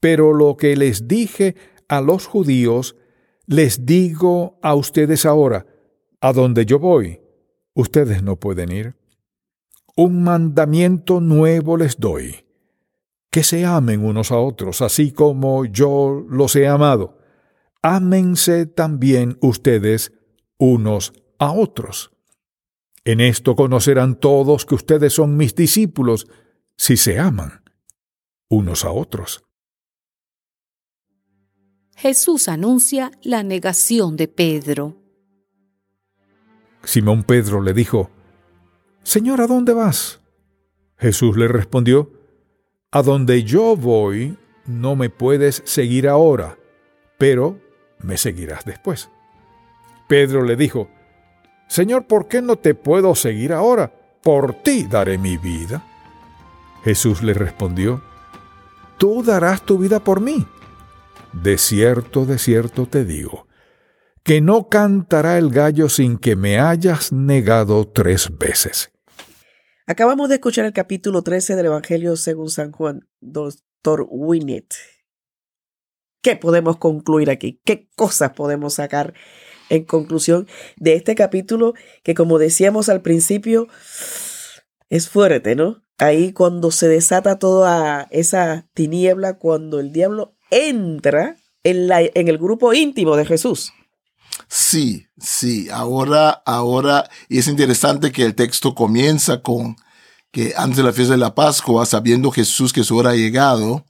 Pero 0.00 0.32
lo 0.32 0.56
que 0.56 0.76
les 0.76 1.06
dije 1.06 1.54
a 1.88 2.00
los 2.00 2.26
judíos, 2.26 2.96
les 3.46 3.86
digo 3.86 4.58
a 4.60 4.74
ustedes 4.74 5.24
ahora, 5.24 5.66
a 6.20 6.32
donde 6.32 6.66
yo 6.66 6.80
voy, 6.80 7.20
ustedes 7.74 8.24
no 8.24 8.36
pueden 8.36 8.72
ir. 8.72 8.96
Un 9.96 10.24
mandamiento 10.24 11.20
nuevo 11.20 11.76
les 11.76 11.96
doy, 11.96 12.44
que 13.30 13.44
se 13.44 13.64
amen 13.64 14.04
unos 14.04 14.32
a 14.32 14.38
otros, 14.38 14.82
así 14.82 15.12
como 15.12 15.64
yo 15.64 16.24
los 16.28 16.56
he 16.56 16.66
amado. 16.66 17.18
Ámense 17.82 18.66
también 18.66 19.38
ustedes 19.40 20.12
unos 20.58 21.12
a 21.38 21.52
otros. 21.52 22.10
En 23.08 23.22
esto 23.22 23.56
conocerán 23.56 24.16
todos 24.16 24.66
que 24.66 24.74
ustedes 24.74 25.14
son 25.14 25.38
mis 25.38 25.54
discípulos, 25.54 26.28
si 26.76 26.98
se 26.98 27.18
aman 27.18 27.62
unos 28.50 28.84
a 28.84 28.90
otros. 28.90 29.46
Jesús 31.96 32.48
anuncia 32.48 33.10
la 33.22 33.42
negación 33.42 34.18
de 34.18 34.28
Pedro. 34.28 34.98
Simón 36.84 37.24
Pedro 37.24 37.62
le 37.62 37.72
dijo, 37.72 38.10
Señor, 39.04 39.40
¿a 39.40 39.46
dónde 39.46 39.72
vas? 39.72 40.20
Jesús 40.98 41.34
le 41.38 41.48
respondió, 41.48 42.12
A 42.90 43.00
donde 43.00 43.42
yo 43.42 43.74
voy 43.74 44.36
no 44.66 44.96
me 44.96 45.08
puedes 45.08 45.62
seguir 45.64 46.08
ahora, 46.08 46.58
pero 47.16 47.58
me 48.00 48.18
seguirás 48.18 48.66
después. 48.66 49.08
Pedro 50.08 50.42
le 50.42 50.56
dijo, 50.56 50.90
Señor, 51.68 52.06
¿por 52.06 52.28
qué 52.28 52.42
no 52.42 52.56
te 52.56 52.74
puedo 52.74 53.14
seguir 53.14 53.52
ahora? 53.52 53.92
Por 54.22 54.54
ti 54.62 54.84
daré 54.84 55.18
mi 55.18 55.36
vida. 55.36 55.84
Jesús 56.82 57.22
le 57.22 57.34
respondió, 57.34 58.02
Tú 58.98 59.22
darás 59.22 59.62
tu 59.62 59.78
vida 59.78 60.00
por 60.00 60.20
mí. 60.20 60.46
De 61.32 61.58
cierto, 61.58 62.24
de 62.24 62.38
cierto 62.38 62.86
te 62.86 63.04
digo, 63.04 63.46
que 64.24 64.40
no 64.40 64.68
cantará 64.68 65.38
el 65.38 65.50
gallo 65.50 65.88
sin 65.88 66.18
que 66.18 66.34
me 66.34 66.58
hayas 66.58 67.12
negado 67.12 67.86
tres 67.86 68.36
veces. 68.36 68.90
Acabamos 69.86 70.28
de 70.28 70.36
escuchar 70.36 70.64
el 70.64 70.72
capítulo 70.72 71.22
13 71.22 71.54
del 71.54 71.66
Evangelio 71.66 72.16
según 72.16 72.50
San 72.50 72.72
Juan, 72.72 73.08
doctor 73.20 74.06
Winnet. 74.10 74.74
¿Qué 76.20 76.36
podemos 76.36 76.78
concluir 76.78 77.30
aquí? 77.30 77.60
¿Qué 77.64 77.88
cosas 77.94 78.32
podemos 78.32 78.74
sacar 78.74 79.14
en 79.68 79.84
conclusión 79.84 80.46
de 80.76 80.94
este 80.94 81.14
capítulo 81.14 81.74
que, 82.02 82.14
como 82.14 82.38
decíamos 82.38 82.88
al 82.88 83.02
principio, 83.02 83.68
es 84.88 85.08
fuerte, 85.08 85.54
¿no? 85.54 85.82
Ahí 85.98 86.32
cuando 86.32 86.70
se 86.70 86.88
desata 86.88 87.38
toda 87.38 88.06
esa 88.10 88.68
tiniebla, 88.74 89.38
cuando 89.38 89.80
el 89.80 89.92
diablo 89.92 90.36
entra 90.50 91.36
en, 91.64 91.88
la, 91.88 92.00
en 92.00 92.28
el 92.28 92.38
grupo 92.38 92.72
íntimo 92.72 93.16
de 93.16 93.26
Jesús. 93.26 93.72
Sí, 94.48 95.06
sí, 95.18 95.68
ahora, 95.70 96.30
ahora, 96.46 97.10
y 97.28 97.38
es 97.38 97.48
interesante 97.48 98.12
que 98.12 98.24
el 98.24 98.34
texto 98.34 98.74
comienza 98.74 99.42
con 99.42 99.76
que 100.30 100.54
antes 100.56 100.76
de 100.76 100.82
la 100.84 100.92
fiesta 100.92 101.14
de 101.14 101.18
la 101.18 101.34
Pascua, 101.34 101.84
sabiendo 101.86 102.30
Jesús 102.30 102.72
que 102.72 102.84
su 102.84 102.96
hora 102.96 103.10
ha 103.10 103.16
llegado, 103.16 103.84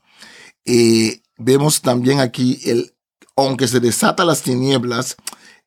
eh, 0.65 1.21
vemos 1.37 1.81
también 1.81 2.19
aquí, 2.19 2.59
el, 2.65 2.93
aunque 3.35 3.67
se 3.67 3.79
desata 3.79 4.25
las 4.25 4.41
tinieblas, 4.41 5.15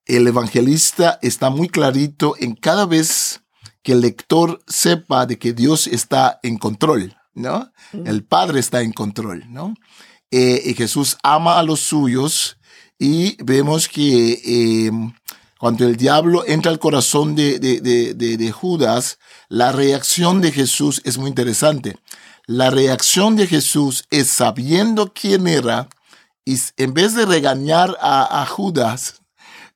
el 0.07 0.27
evangelista 0.27 1.19
está 1.23 1.51
muy 1.51 1.69
clarito 1.69 2.35
en 2.39 2.55
cada 2.55 2.87
vez 2.87 3.43
que 3.83 3.93
el 3.93 4.01
lector 4.01 4.63
sepa 4.67 5.27
de 5.27 5.39
que 5.39 5.53
Dios 5.53 5.87
está 5.87 6.39
en 6.43 6.59
control, 6.59 7.17
¿no? 7.35 7.73
El 7.93 8.25
Padre 8.25 8.61
está 8.61 8.83
en 8.83 8.93
control, 8.93 9.45
¿no? 9.49 9.75
Eh, 10.31 10.63
y 10.65 10.75
Jesús 10.75 11.19
ama 11.23 11.59
a 11.59 11.63
los 11.63 11.81
suyos, 11.81 12.59
y 13.03 13.37
vemos 13.43 13.89
que 13.89 14.87
em, 14.87 15.13
cuando 15.59 15.85
el 15.85 15.97
diablo 15.97 16.45
entra 16.47 16.71
al 16.71 16.79
corazón 16.79 17.35
de, 17.35 17.59
de, 17.59 18.53
Judas, 18.53 19.19
la 19.49 19.73
reacción 19.73 20.41
de 20.41 20.53
Jesús 20.53 21.01
es 21.05 21.19
muy 21.19 21.29
interesante. 21.29 21.97
La 22.47 22.71
reacción 22.71 23.35
de 23.35 23.49
Jesús 23.49 24.05
es 24.13 24.29
sabiendo 24.29 25.13
quién 25.13 25.49
era, 25.49 25.89
y 26.45 26.57
en 26.77 26.95
vez 26.95 27.17
de 27.17 27.27
regañar 27.27 27.97
a, 28.01 28.47
Judas, 28.47 29.22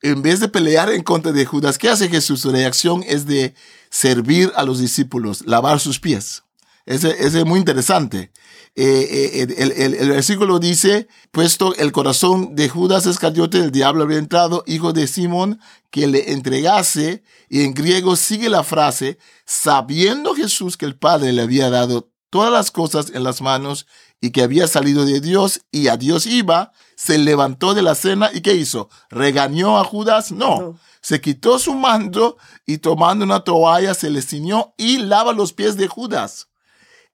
en 0.02 0.22
vez 0.22 0.40
de 0.40 0.48
pelear 0.48 0.90
en 0.90 1.02
contra 1.02 1.32
de 1.32 1.44
Judas, 1.44 1.78
¿qué 1.78 1.88
hace 1.88 2.08
Jesús? 2.08 2.40
Su 2.40 2.50
reacción 2.50 3.02
es 3.06 3.26
de 3.26 3.54
servir 3.90 4.52
a 4.56 4.64
los 4.64 4.78
discípulos, 4.78 5.46
lavar 5.46 5.80
sus 5.80 6.00
pies. 6.00 6.42
Ese, 6.86 7.16
es 7.18 7.44
muy 7.44 7.58
interesante. 7.58 8.30
Eh, 8.76 9.46
eh, 9.48 9.96
el, 10.00 10.08
versículo 10.10 10.58
dice, 10.58 11.08
puesto 11.32 11.74
el 11.76 11.92
corazón 11.92 12.54
de 12.54 12.68
Judas 12.68 13.06
Iscariote, 13.06 13.58
el 13.58 13.72
diablo 13.72 14.04
había 14.04 14.18
entrado, 14.18 14.62
hijo 14.66 14.92
de 14.92 15.06
Simón, 15.06 15.60
que 15.90 16.06
le 16.06 16.32
entregase, 16.32 17.24
y 17.48 17.62
en 17.62 17.74
griego 17.74 18.16
sigue 18.16 18.48
la 18.48 18.62
frase, 18.62 19.18
sabiendo 19.46 20.34
Jesús 20.34 20.76
que 20.76 20.86
el 20.86 20.96
Padre 20.96 21.32
le 21.32 21.42
había 21.42 21.70
dado 21.70 22.10
todas 22.30 22.52
las 22.52 22.70
cosas 22.70 23.10
en 23.14 23.24
las 23.24 23.40
manos 23.40 23.86
y 24.20 24.30
que 24.30 24.42
había 24.42 24.66
salido 24.66 25.04
de 25.04 25.20
Dios 25.20 25.62
y 25.70 25.88
a 25.88 25.96
Dios 25.96 26.26
iba, 26.26 26.72
se 26.96 27.18
levantó 27.18 27.74
de 27.74 27.82
la 27.82 27.94
cena 27.94 28.30
y 28.32 28.40
¿qué 28.40 28.54
hizo? 28.54 28.88
¿Regañó 29.10 29.78
a 29.78 29.84
Judas? 29.84 30.32
no. 30.32 30.78
Se 31.06 31.20
quitó 31.20 31.60
su 31.60 31.72
manto 31.76 32.36
y 32.66 32.78
tomando 32.78 33.24
una 33.24 33.44
toalla 33.44 33.94
se 33.94 34.10
le 34.10 34.22
ciñó 34.22 34.74
y 34.76 34.98
lava 34.98 35.32
los 35.32 35.52
pies 35.52 35.76
de 35.76 35.86
Judas. 35.86 36.48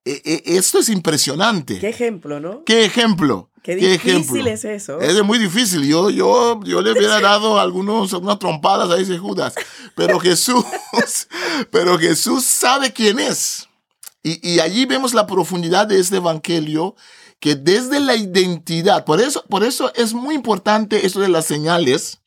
E, 0.02 0.22
e, 0.24 0.56
esto 0.56 0.78
es 0.78 0.88
impresionante. 0.88 1.78
Qué 1.78 1.90
ejemplo, 1.90 2.40
¿no? 2.40 2.64
Qué 2.64 2.86
ejemplo. 2.86 3.50
Qué 3.62 3.76
difícil 3.76 4.48
es 4.48 4.64
eso. 4.64 4.98
Es 4.98 5.22
muy 5.22 5.38
difícil. 5.38 5.86
Yo, 5.86 6.08
yo, 6.08 6.58
yo 6.64 6.80
le 6.80 6.92
hubiera 6.92 7.20
dado 7.20 7.60
algunos, 7.60 8.12
unas 8.14 8.38
trompadas 8.38 8.90
a 8.90 8.98
ese 8.98 9.18
Judas. 9.18 9.54
Pero 9.94 10.18
Jesús, 10.20 10.64
pero 11.70 11.98
Jesús 11.98 12.44
sabe 12.44 12.94
quién 12.94 13.18
es. 13.18 13.68
Y, 14.22 14.60
allí 14.60 14.86
vemos 14.86 15.14
la 15.14 15.26
profundidad 15.26 15.88
de 15.88 15.98
este 15.98 16.16
evangelio 16.16 16.94
que 17.40 17.56
desde 17.56 17.98
la 17.98 18.14
identidad, 18.14 19.04
por 19.04 19.20
eso, 19.20 19.44
por 19.48 19.64
eso 19.64 19.92
es 19.96 20.14
muy 20.14 20.36
importante 20.36 21.04
esto 21.04 21.18
de 21.18 21.28
las 21.28 21.44
señales, 21.44 22.20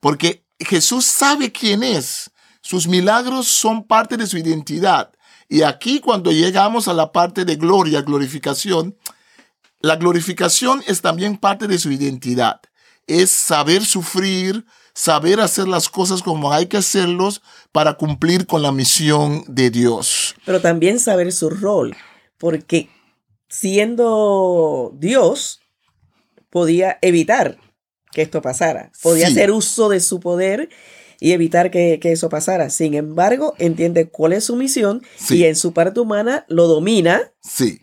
porque 0.00 0.44
Jesús 0.58 1.06
sabe 1.06 1.52
quién 1.52 1.84
es. 1.84 2.30
Sus 2.62 2.88
milagros 2.88 3.46
son 3.46 3.84
parte 3.84 4.16
de 4.16 4.26
su 4.26 4.38
identidad. 4.38 5.12
Y 5.48 5.62
aquí 5.62 6.00
cuando 6.00 6.32
llegamos 6.32 6.88
a 6.88 6.94
la 6.94 7.12
parte 7.12 7.44
de 7.44 7.54
gloria, 7.54 8.02
glorificación, 8.02 8.96
la 9.80 9.94
glorificación 9.94 10.82
es 10.88 11.00
también 11.00 11.36
parte 11.36 11.68
de 11.68 11.78
su 11.78 11.92
identidad. 11.92 12.60
Es 13.06 13.30
saber 13.30 13.84
sufrir, 13.84 14.66
saber 14.96 15.40
hacer 15.40 15.68
las 15.68 15.90
cosas 15.90 16.22
como 16.22 16.52
hay 16.52 16.66
que 16.66 16.78
hacerlos 16.78 17.42
para 17.70 17.98
cumplir 17.98 18.46
con 18.46 18.62
la 18.62 18.72
misión 18.72 19.44
de 19.46 19.70
Dios. 19.70 20.34
Pero 20.46 20.60
también 20.62 20.98
saber 20.98 21.32
su 21.32 21.50
rol, 21.50 21.94
porque 22.38 22.88
siendo 23.50 24.94
Dios, 24.98 25.60
podía 26.48 26.98
evitar 27.02 27.58
que 28.10 28.22
esto 28.22 28.40
pasara, 28.40 28.90
podía 29.02 29.28
hacer 29.28 29.50
uso 29.50 29.90
de 29.90 30.00
su 30.00 30.18
poder 30.18 30.70
y 31.20 31.32
evitar 31.32 31.70
que, 31.70 32.00
eso 32.02 32.30
pasara. 32.30 32.70
Sin 32.70 32.94
embargo, 32.94 33.54
entiende 33.58 34.08
cuál 34.08 34.32
es 34.32 34.44
su 34.44 34.56
misión 34.56 35.02
y 35.28 35.44
en 35.44 35.56
su 35.56 35.74
parte 35.74 36.00
humana 36.00 36.46
lo 36.48 36.68
domina. 36.68 37.32
Sí. 37.42 37.80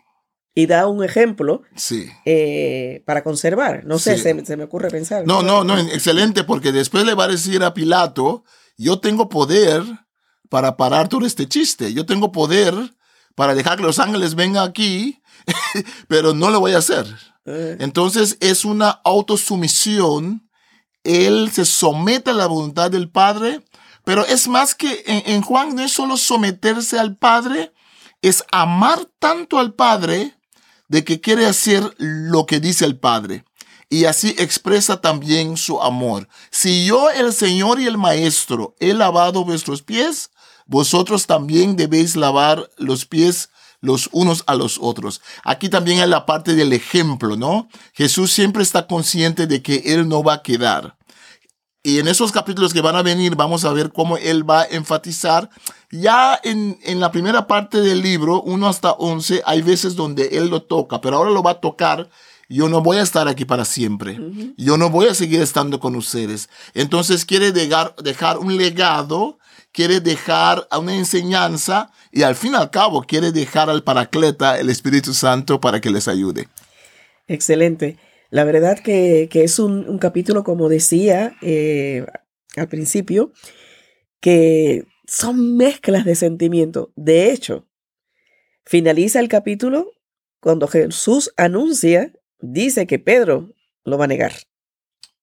Y 0.55 0.67
da 0.67 0.88
un 0.88 1.03
ejemplo 1.03 1.63
sí. 1.75 2.07
Eh, 2.25 3.01
para 3.05 3.24
conservar. 3.24 3.86
No 3.86 3.98
sé, 3.98 4.17
se, 4.17 4.33
me 4.33 4.63
ocurre 4.63 4.89
pensar. 4.89 5.25
No, 5.25 5.41
no, 5.41 5.63
no, 5.63 5.77
excelente, 5.77 6.43
porque 6.43 6.72
después 6.72 7.05
le 7.05 7.15
va 7.15 7.25
a 7.25 7.29
decir 7.29 7.63
a 7.63 7.74
Pilato, 7.74 8.43
yo 8.77 9.00
tengo 9.00 9.29
poder 9.29 9.83
para 10.50 10.77
parar 10.77 11.10
todo 11.10 11.25
este 11.25 11.48
chiste. 11.48 11.93
Yo 11.93 12.05
tengo 12.05 12.31
poder 12.31 12.75
para 13.36 13.55
dejar 13.55 13.77
que 13.77 13.83
los 13.83 13.98
ángeles 13.98 14.36
vengan 14.36 14.69
aquí, 14.69 15.22
pero 16.07 16.33
no 16.33 16.51
lo 16.51 16.60
voy 16.60 16.74
a 16.74 16.77
hacer. 16.79 17.07
Eh. 17.45 17.77
Entonces 17.79 18.38
es 18.39 18.63
una 18.63 18.89
autosumisión 19.03 20.43
él 21.03 21.51
se 21.51 21.65
somete 21.65 22.31
a 22.31 22.33
la 22.33 22.48
voluntad 22.48 22.89
del 22.89 23.10
Padre, 23.10 23.62
pero 24.03 24.25
es 24.25 24.48
más 24.48 24.74
que 24.75 25.03
en, 25.05 25.41
Juan 25.41 25.75
no 25.75 25.83
es 25.83 25.91
solo 25.91 26.17
someterse 26.17 26.98
al 26.98 27.17
Padre, 27.17 27.74
es 28.22 28.43
amar 28.51 29.05
tanto 29.19 29.60
al 29.60 29.74
Padre 29.74 30.38
de 30.93 31.03
que 31.03 31.19
quiere 31.19 31.47
hacer 31.47 31.95
lo 31.97 32.45
que 32.45 32.59
dice 32.59 32.85
el 32.85 33.00
Padre. 33.00 33.45
Y 33.89 34.05
así 34.05 34.35
expresa 34.38 35.01
también 35.01 35.57
su 35.57 35.81
amor. 35.81 36.27
Si 36.51 36.85
yo, 36.85 37.09
el 37.09 37.33
Señor 37.33 37.79
y 37.79 37.88
el 37.88 37.97
Maestro, 37.97 38.75
he 38.79 38.93
lavado 38.93 39.43
vuestros 39.43 39.81
pies, 39.81 40.29
vosotros 40.67 41.25
también 41.25 41.75
debéis 41.77 42.15
lavar 42.15 42.69
los 42.77 43.07
pies 43.07 43.50
los 43.81 44.07
unos 44.12 44.43
a 44.45 44.53
los 44.53 44.77
otros. 44.79 45.19
Aquí 45.43 45.67
también 45.67 46.00
hay 46.00 46.07
la 46.07 46.27
parte 46.27 46.53
del 46.53 46.71
ejemplo, 46.73 47.38
¿no? 47.38 47.69
Jesús 47.93 48.31
siempre 48.31 48.62
está 48.62 48.85
consciente 48.85 49.47
de 49.47 49.63
que 49.63 49.81
Él 49.85 50.07
no 50.07 50.21
va 50.21 50.35
a 50.35 50.43
quedar. 50.43 50.95
Y 51.83 51.99
en 51.99 52.07
esos 52.07 52.31
capítulos 52.31 52.73
que 52.73 52.81
van 52.81 52.95
a 52.95 53.03
venir 53.03 53.35
vamos 53.35 53.65
a 53.65 53.73
ver 53.73 53.91
cómo 53.91 54.17
Él 54.17 54.49
va 54.49 54.61
a 54.61 54.65
enfatizar. 54.65 55.49
Ya 55.91 56.39
en, 56.43 56.79
en 56.83 57.01
la 57.01 57.11
primera 57.11 57.45
parte 57.45 57.81
del 57.81 58.01
libro, 58.01 58.41
1 58.41 58.67
hasta 58.67 58.93
11, 58.93 59.41
hay 59.45 59.61
veces 59.61 59.95
donde 59.95 60.29
Él 60.37 60.47
lo 60.47 60.63
toca, 60.63 61.01
pero 61.01 61.17
ahora 61.17 61.29
lo 61.29 61.43
va 61.43 61.51
a 61.51 61.59
tocar 61.59 62.09
yo 62.49 62.69
no 62.69 62.81
voy 62.81 62.97
a 62.97 63.01
estar 63.01 63.27
aquí 63.27 63.45
para 63.45 63.65
siempre. 63.65 64.19
Yo 64.57 64.77
no 64.77 64.89
voy 64.89 65.07
a 65.07 65.13
seguir 65.13 65.41
estando 65.41 65.79
con 65.79 65.95
ustedes. 65.95 66.49
Entonces 66.73 67.25
quiere 67.25 67.51
dejar, 67.51 67.95
dejar 67.95 68.37
un 68.37 68.55
legado, 68.55 69.39
quiere 69.71 69.99
dejar 69.99 70.67
una 70.77 70.95
enseñanza 70.95 71.91
y 72.11 72.21
al 72.21 72.35
fin 72.35 72.53
y 72.53 72.57
al 72.57 72.69
cabo 72.69 73.01
quiere 73.03 73.31
dejar 73.31 73.69
al 73.69 73.83
Paracleta, 73.83 74.59
el 74.59 74.69
Espíritu 74.69 75.13
Santo, 75.13 75.59
para 75.59 75.81
que 75.81 75.89
les 75.89 76.07
ayude. 76.07 76.47
Excelente. 77.27 77.97
La 78.33 78.45
verdad 78.45 78.79
que, 78.79 79.29
es 79.31 79.59
un, 79.59 79.99
capítulo, 79.99 80.43
como 80.43 80.67
decía 80.67 81.37
eh, 81.43 82.03
al 82.55 82.67
principio, 82.67 83.31
que 84.19 84.87
son 85.05 85.55
mezclas 85.55 86.03
de 86.03 86.15
sentimientos. 86.15 86.87
De 86.95 87.31
hecho, 87.31 87.67
finaliza 88.65 89.19
el 89.19 89.27
capítulo 89.27 89.91
cuando 90.39 90.67
Jesús 90.67 91.31
anuncia 91.37 92.11
dice 92.39 92.87
que 92.87 92.97
Pedro 92.97 93.53
lo 93.83 93.99
va 93.99 94.05
a 94.05 94.07
negar. 94.07 94.33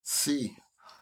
Sí, 0.03 0.57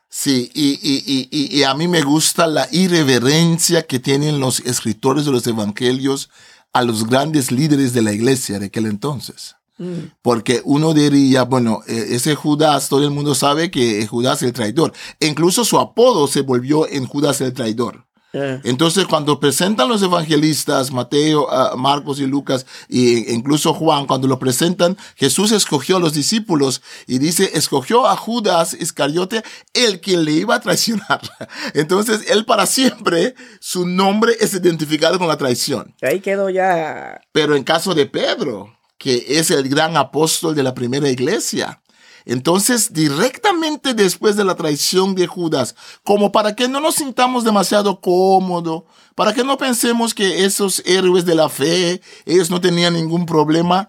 sí, 0.08 0.50
y, 0.54 1.62
a 1.62 1.74
mí 1.74 1.88
me 1.88 2.00
gusta 2.00 2.46
la 2.46 2.68
irreverencia 2.72 3.82
que 3.82 3.98
tienen 3.98 4.40
los 4.40 4.60
escritores 4.60 5.26
de 5.26 5.32
los 5.32 5.46
evangelios 5.46 6.30
a 6.72 6.84
los 6.84 7.06
grandes 7.06 7.52
líderes 7.52 7.92
de 7.92 8.00
la 8.00 8.14
iglesia 8.14 8.58
de 8.58 8.66
aquel 8.66 8.86
entonces. 8.86 9.57
Mm. 9.78 10.10
Porque 10.22 10.60
uno 10.64 10.92
diría, 10.92 11.44
bueno, 11.44 11.80
e, 11.86 12.14
ese 12.14 12.34
Judas, 12.34 12.88
todo 12.88 13.04
el 13.04 13.10
mundo 13.10 13.34
sabe 13.34 13.70
que 13.70 14.06
Judas 14.06 14.42
es 14.42 14.48
el 14.48 14.52
traidor. 14.52 14.92
E 15.20 15.26
incluso 15.26 15.64
su 15.64 15.78
apodo 15.78 16.26
se 16.26 16.42
volvió 16.42 16.88
en 16.88 17.06
Judas 17.06 17.40
el 17.40 17.52
traidor. 17.52 18.08
Eh. 18.34 18.60
Entonces, 18.64 19.06
cuando 19.06 19.40
presentan 19.40 19.88
los 19.88 20.02
evangelistas, 20.02 20.92
Mateo, 20.92 21.50
ah, 21.50 21.74
Marcos 21.76 22.20
y 22.20 22.26
Lucas, 22.26 22.66
e 22.90 23.24
incluso 23.28 23.72
Juan, 23.72 24.06
cuando 24.06 24.28
lo 24.28 24.38
presentan, 24.38 24.98
Jesús 25.16 25.50
escogió 25.52 25.96
a 25.96 26.00
los 26.00 26.12
discípulos 26.12 26.82
y 27.06 27.18
dice, 27.18 27.50
escogió 27.54 28.06
a 28.06 28.16
Judas 28.16 28.76
Iscariote, 28.78 29.42
el 29.72 30.00
quien 30.00 30.24
le 30.24 30.32
iba 30.32 30.56
a 30.56 30.60
traicionar. 30.60 31.20
Entonces, 31.74 32.30
él 32.30 32.44
para 32.44 32.66
siempre, 32.66 33.34
su 33.60 33.86
nombre 33.86 34.34
es 34.40 34.52
identificado 34.52 35.18
con 35.18 35.28
la 35.28 35.38
traición. 35.38 35.94
Ahí 36.02 36.20
quedó 36.20 36.50
ya. 36.50 37.22
Pero 37.32 37.56
en 37.56 37.64
caso 37.64 37.94
de 37.94 38.04
Pedro, 38.04 38.77
que 38.98 39.24
es 39.28 39.50
el 39.50 39.68
gran 39.68 39.96
apóstol 39.96 40.54
de 40.54 40.62
la 40.62 40.74
primera 40.74 41.08
iglesia, 41.08 41.80
entonces, 42.28 42.92
directamente 42.92 43.94
después 43.94 44.36
de 44.36 44.44
la 44.44 44.54
traición 44.54 45.14
de 45.14 45.26
Judas, 45.26 45.74
como 46.04 46.30
para 46.30 46.54
que 46.54 46.68
no 46.68 46.78
nos 46.78 46.96
sintamos 46.96 47.42
demasiado 47.42 48.02
cómodos, 48.02 48.82
para 49.14 49.32
que 49.32 49.44
no 49.44 49.56
pensemos 49.56 50.12
que 50.12 50.44
esos 50.44 50.82
héroes 50.84 51.24
de 51.24 51.34
la 51.34 51.48
fe, 51.48 52.02
ellos 52.26 52.50
no 52.50 52.60
tenían 52.60 52.92
ningún 52.92 53.24
problema, 53.24 53.88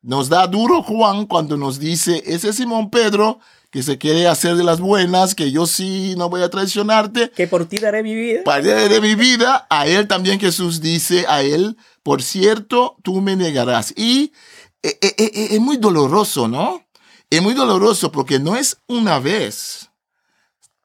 nos 0.00 0.30
da 0.30 0.46
duro 0.46 0.82
Juan 0.82 1.26
cuando 1.26 1.58
nos 1.58 1.78
dice, 1.78 2.22
ese 2.24 2.54
Simón 2.54 2.88
Pedro, 2.88 3.38
que 3.74 3.82
se 3.82 3.98
quiere 3.98 4.28
hacer 4.28 4.54
de 4.54 4.62
las 4.62 4.78
buenas, 4.78 5.34
que 5.34 5.50
yo 5.50 5.66
sí 5.66 6.14
no 6.16 6.30
voy 6.30 6.42
a 6.42 6.48
traicionarte. 6.48 7.32
Que 7.32 7.48
por 7.48 7.66
ti 7.66 7.78
daré 7.78 8.04
mi 8.04 8.14
vida. 8.14 8.42
Daré 8.46 9.00
mi 9.00 9.16
vida. 9.16 9.66
A 9.68 9.88
él 9.88 10.06
también 10.06 10.38
Jesús 10.38 10.80
dice, 10.80 11.24
a 11.26 11.42
él, 11.42 11.76
por 12.04 12.22
cierto, 12.22 12.96
tú 13.02 13.20
me 13.20 13.34
negarás. 13.34 13.92
Y 13.96 14.32
eh, 14.84 14.96
eh, 15.00 15.14
eh, 15.18 15.48
es 15.50 15.58
muy 15.58 15.76
doloroso, 15.76 16.46
¿no? 16.46 16.86
Es 17.28 17.42
muy 17.42 17.54
doloroso 17.54 18.12
porque 18.12 18.38
no 18.38 18.54
es 18.54 18.76
una 18.86 19.18
vez, 19.18 19.90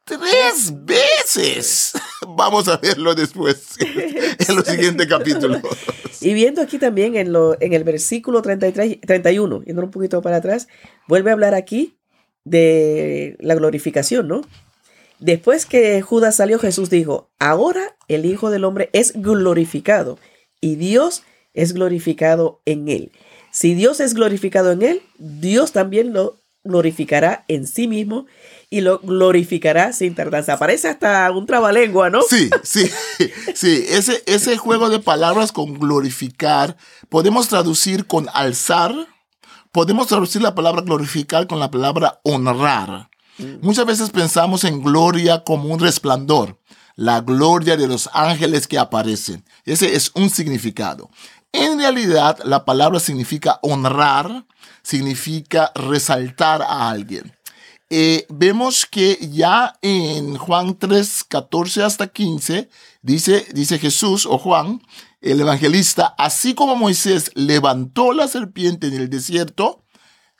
tres 0.03 0.73
veces. 0.83 1.93
Vamos 2.27 2.67
a 2.69 2.77
verlo 2.77 3.13
después, 3.13 3.75
en 3.79 4.55
los 4.55 4.65
siguientes 4.65 5.05
capítulos. 5.05 5.61
Y 6.21 6.33
viendo 6.33 6.61
aquí 6.61 6.79
también 6.79 7.15
en, 7.15 7.31
lo, 7.31 7.55
en 7.61 7.71
el 7.71 7.85
versículo 7.85 8.41
33, 8.41 8.99
31, 9.07 9.61
yendo 9.61 9.83
un 9.83 9.89
poquito 9.89 10.21
para 10.21 10.37
atrás, 10.37 10.67
vuelve 11.07 11.29
a 11.29 11.33
hablar 11.33 11.53
aquí 11.53 11.98
de 12.43 13.35
la 13.39 13.55
glorificación, 13.55 14.27
¿no? 14.27 14.41
Después 15.19 15.65
que 15.65 16.01
Judas 16.01 16.35
salió, 16.35 16.59
Jesús 16.59 16.89
dijo, 16.89 17.29
ahora 17.39 17.95
el 18.07 18.25
Hijo 18.25 18.49
del 18.49 18.63
Hombre 18.63 18.89
es 18.93 19.13
glorificado 19.13 20.17
y 20.61 20.75
Dios 20.75 21.23
es 21.53 21.73
glorificado 21.73 22.61
en 22.65 22.87
él. 22.87 23.11
Si 23.51 23.73
Dios 23.73 23.99
es 23.99 24.13
glorificado 24.13 24.71
en 24.71 24.81
él, 24.81 25.01
Dios 25.17 25.71
también 25.71 26.13
lo 26.13 26.37
glorificará 26.63 27.45
en 27.47 27.67
sí 27.67 27.87
mismo 27.87 28.27
y 28.69 28.81
lo 28.81 28.99
glorificará 28.99 29.93
sin 29.93 30.13
tardanza. 30.13 30.57
Parece 30.57 30.89
hasta 30.89 31.29
un 31.31 31.45
trabalengua, 31.45 32.09
¿no? 32.09 32.21
Sí, 32.21 32.49
sí, 32.63 32.89
sí. 33.55 33.85
Ese, 33.89 34.23
ese 34.25 34.57
juego 34.57 34.89
de 34.89 34.99
palabras 34.99 35.51
con 35.51 35.79
glorificar, 35.79 36.77
podemos 37.09 37.47
traducir 37.47 38.05
con 38.05 38.27
alzar, 38.33 38.93
podemos 39.71 40.07
traducir 40.07 40.41
la 40.41 40.55
palabra 40.55 40.81
glorificar 40.81 41.47
con 41.47 41.59
la 41.59 41.71
palabra 41.71 42.19
honrar. 42.23 43.09
Mm. 43.37 43.57
Muchas 43.61 43.85
veces 43.85 44.09
pensamos 44.09 44.63
en 44.63 44.81
gloria 44.81 45.43
como 45.43 45.69
un 45.69 45.79
resplandor, 45.79 46.59
la 46.95 47.21
gloria 47.21 47.77
de 47.77 47.87
los 47.87 48.09
ángeles 48.13 48.67
que 48.67 48.77
aparecen. 48.77 49.45
Ese 49.65 49.95
es 49.95 50.11
un 50.15 50.29
significado. 50.29 51.09
En 51.51 51.79
realidad, 51.79 52.37
la 52.43 52.65
palabra 52.65 52.99
significa 52.99 53.59
honrar, 53.63 54.45
significa 54.83 55.71
resaltar 55.73 56.61
a 56.61 56.89
alguien. 56.89 57.35
Eh, 57.89 58.27
vemos 58.29 58.85
que 58.85 59.17
ya 59.31 59.77
en 59.81 60.37
Juan 60.37 60.77
3, 60.77 61.23
14 61.27 61.83
hasta 61.83 62.07
15, 62.07 62.69
dice, 63.01 63.47
dice 63.53 63.79
Jesús 63.79 64.27
o 64.27 64.37
Juan, 64.37 64.81
el 65.21 65.41
evangelista, 65.41 66.13
así 66.17 66.53
como 66.53 66.75
Moisés 66.75 67.31
levantó 67.33 68.13
la 68.13 68.27
serpiente 68.27 68.87
en 68.87 68.93
el 68.93 69.09
desierto, 69.09 69.83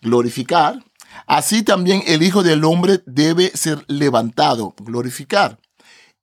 glorificar, 0.02 0.84
así 1.26 1.64
también 1.64 2.04
el 2.06 2.22
Hijo 2.22 2.44
del 2.44 2.64
Hombre 2.64 3.02
debe 3.08 3.50
ser 3.58 3.84
levantado, 3.88 4.76
glorificar. 4.78 5.60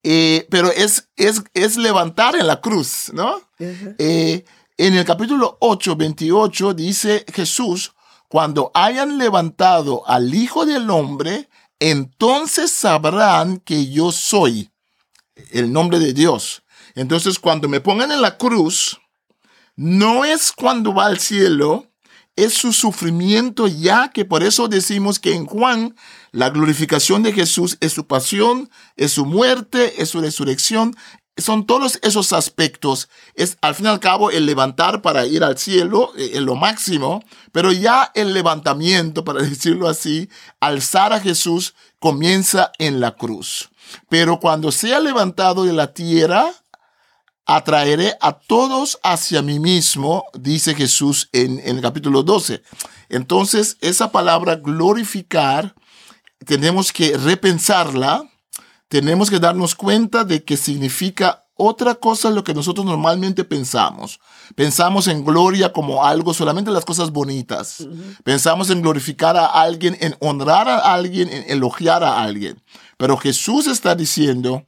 Eh, 0.04 0.46
pero 0.48 0.70
es, 0.70 1.08
es, 1.16 1.42
es, 1.52 1.76
levantar 1.76 2.36
en 2.36 2.46
la 2.46 2.60
cruz, 2.60 3.10
¿no? 3.12 3.40
En 4.78 4.94
el 4.94 5.04
capítulo 5.06 5.56
8, 5.60 5.96
28 5.96 6.74
dice 6.74 7.24
Jesús, 7.32 7.94
cuando 8.28 8.70
hayan 8.74 9.18
levantado 9.18 10.06
al 10.08 10.34
Hijo 10.34 10.66
del 10.66 10.90
Hombre, 10.90 11.48
entonces 11.78 12.70
sabrán 12.70 13.58
que 13.58 13.90
yo 13.90 14.12
soy 14.12 14.70
el 15.52 15.72
nombre 15.72 15.98
de 15.98 16.12
Dios. 16.12 16.62
Entonces 16.94 17.38
cuando 17.38 17.68
me 17.68 17.80
pongan 17.80 18.10
en 18.10 18.22
la 18.22 18.38
cruz, 18.38 19.00
no 19.76 20.24
es 20.24 20.52
cuando 20.52 20.94
va 20.94 21.06
al 21.06 21.20
cielo, 21.20 21.86
es 22.36 22.54
su 22.54 22.72
sufrimiento 22.72 23.66
ya 23.66 24.10
que 24.10 24.24
por 24.24 24.42
eso 24.42 24.68
decimos 24.68 25.18
que 25.18 25.34
en 25.34 25.46
Juan 25.46 25.96
la 26.32 26.50
glorificación 26.50 27.22
de 27.22 27.32
Jesús 27.32 27.78
es 27.80 27.92
su 27.92 28.06
pasión, 28.06 28.70
es 28.96 29.12
su 29.12 29.24
muerte, 29.24 30.02
es 30.02 30.10
su 30.10 30.20
resurrección, 30.20 30.94
son 31.36 31.66
todos 31.66 31.98
esos 32.02 32.32
aspectos. 32.32 33.08
Es 33.34 33.58
al 33.60 33.74
fin 33.74 33.86
y 33.86 33.88
al 33.88 34.00
cabo 34.00 34.30
el 34.30 34.46
levantar 34.46 35.02
para 35.02 35.26
ir 35.26 35.44
al 35.44 35.58
cielo, 35.58 36.12
eh, 36.16 36.32
en 36.34 36.46
lo 36.46 36.54
máximo, 36.54 37.22
pero 37.52 37.72
ya 37.72 38.10
el 38.14 38.32
levantamiento, 38.32 39.24
para 39.24 39.42
decirlo 39.42 39.88
así, 39.88 40.28
alzar 40.60 41.12
a 41.12 41.20
Jesús 41.20 41.74
comienza 41.98 42.72
en 42.78 43.00
la 43.00 43.12
cruz. 43.16 43.70
Pero 44.08 44.40
cuando 44.40 44.72
sea 44.72 44.98
levantado 45.00 45.64
de 45.64 45.72
la 45.72 45.92
tierra, 45.92 46.52
atraeré 47.44 48.16
a 48.20 48.32
todos 48.32 48.98
hacia 49.02 49.42
mí 49.42 49.60
mismo, 49.60 50.24
dice 50.34 50.74
Jesús 50.74 51.28
en, 51.32 51.60
en 51.60 51.76
el 51.76 51.82
capítulo 51.82 52.22
12. 52.22 52.62
Entonces, 53.08 53.76
esa 53.80 54.10
palabra 54.10 54.56
glorificar, 54.56 55.74
tenemos 56.44 56.92
que 56.92 57.16
repensarla 57.16 58.28
tenemos 58.88 59.30
que 59.30 59.40
darnos 59.40 59.74
cuenta 59.74 60.24
de 60.24 60.44
que 60.44 60.56
significa 60.56 61.46
otra 61.56 61.94
cosa 61.94 62.30
lo 62.30 62.44
que 62.44 62.54
nosotros 62.54 62.84
normalmente 62.84 63.42
pensamos. 63.42 64.20
Pensamos 64.54 65.08
en 65.08 65.24
gloria 65.24 65.72
como 65.72 66.04
algo 66.04 66.34
solamente 66.34 66.70
las 66.70 66.84
cosas 66.84 67.10
bonitas. 67.10 67.88
Pensamos 68.24 68.68
en 68.68 68.82
glorificar 68.82 69.36
a 69.36 69.46
alguien, 69.46 69.96
en 70.00 70.14
honrar 70.20 70.68
a 70.68 70.92
alguien, 70.92 71.30
en 71.30 71.44
elogiar 71.48 72.04
a 72.04 72.22
alguien. 72.22 72.62
Pero 72.98 73.16
Jesús 73.16 73.66
está 73.66 73.94
diciendo 73.94 74.64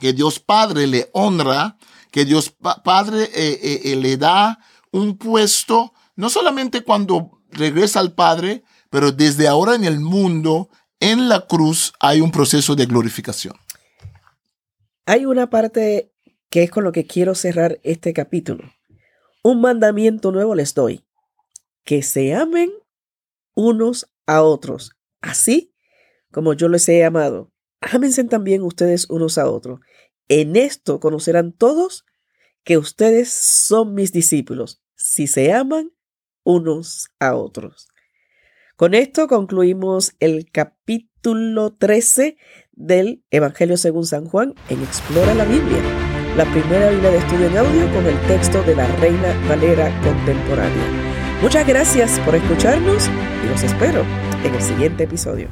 que 0.00 0.12
Dios 0.12 0.38
Padre 0.38 0.86
le 0.86 1.10
honra, 1.12 1.76
que 2.12 2.24
Dios 2.24 2.54
Padre 2.84 3.24
eh, 3.24 3.58
eh, 3.62 3.80
eh, 3.84 3.96
le 3.96 4.16
da 4.16 4.60
un 4.92 5.18
puesto, 5.18 5.92
no 6.14 6.30
solamente 6.30 6.84
cuando 6.84 7.40
regresa 7.50 7.98
al 7.98 8.12
Padre, 8.12 8.62
pero 8.90 9.10
desde 9.10 9.48
ahora 9.48 9.74
en 9.74 9.84
el 9.84 9.98
mundo 9.98 10.68
en 11.02 11.28
la 11.28 11.48
cruz 11.48 11.92
hay 11.98 12.20
un 12.20 12.30
proceso 12.30 12.76
de 12.76 12.86
glorificación. 12.86 13.56
Hay 15.04 15.26
una 15.26 15.50
parte 15.50 16.12
que 16.48 16.62
es 16.62 16.70
con 16.70 16.84
lo 16.84 16.92
que 16.92 17.08
quiero 17.08 17.34
cerrar 17.34 17.80
este 17.82 18.12
capítulo. 18.12 18.72
Un 19.42 19.60
mandamiento 19.60 20.30
nuevo 20.30 20.54
les 20.54 20.74
doy, 20.74 21.04
que 21.82 22.04
se 22.04 22.34
amen 22.34 22.70
unos 23.56 24.12
a 24.26 24.42
otros, 24.42 24.92
así 25.20 25.74
como 26.30 26.52
yo 26.54 26.68
les 26.68 26.88
he 26.88 27.04
amado. 27.04 27.50
Ámense 27.80 28.22
también 28.22 28.62
ustedes 28.62 29.10
unos 29.10 29.38
a 29.38 29.50
otros. 29.50 29.80
En 30.28 30.54
esto 30.54 31.00
conocerán 31.00 31.50
todos 31.50 32.04
que 32.62 32.78
ustedes 32.78 33.28
son 33.32 33.94
mis 33.94 34.12
discípulos, 34.12 34.80
si 34.94 35.26
se 35.26 35.52
aman 35.52 35.90
unos 36.44 37.10
a 37.18 37.34
otros. 37.34 37.91
Con 38.76 38.94
esto 38.94 39.28
concluimos 39.28 40.14
el 40.18 40.50
capítulo 40.50 41.74
13 41.74 42.36
del 42.72 43.22
Evangelio 43.30 43.76
según 43.76 44.06
San 44.06 44.24
Juan 44.24 44.54
en 44.70 44.82
Explora 44.82 45.34
la 45.34 45.44
Biblia, 45.44 45.78
la 46.36 46.46
primera 46.46 46.90
Biblia 46.90 47.10
de 47.10 47.18
estudio 47.18 47.46
en 47.48 47.58
audio 47.58 47.92
con 47.92 48.06
el 48.06 48.18
texto 48.26 48.62
de 48.62 48.74
la 48.74 48.86
Reina 48.96 49.34
Valera 49.46 49.92
contemporánea. 50.02 50.84
Muchas 51.42 51.66
gracias 51.66 52.18
por 52.20 52.34
escucharnos 52.34 53.08
y 53.44 53.48
los 53.48 53.62
espero 53.62 54.04
en 54.42 54.54
el 54.54 54.62
siguiente 54.62 55.04
episodio. 55.04 55.48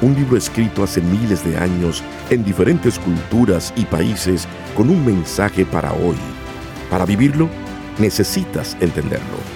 Un 0.00 0.14
libro 0.14 0.38
escrito 0.38 0.82
hace 0.82 1.02
miles 1.02 1.44
de 1.44 1.58
años 1.58 2.02
en 2.30 2.44
diferentes 2.44 2.98
culturas 2.98 3.74
y 3.76 3.84
países 3.84 4.48
con 4.74 4.88
un 4.88 5.04
mensaje 5.04 5.66
para 5.66 5.92
hoy. 5.92 6.16
Para 6.90 7.04
vivirlo, 7.04 7.48
necesitas 7.98 8.74
entenderlo. 8.80 9.55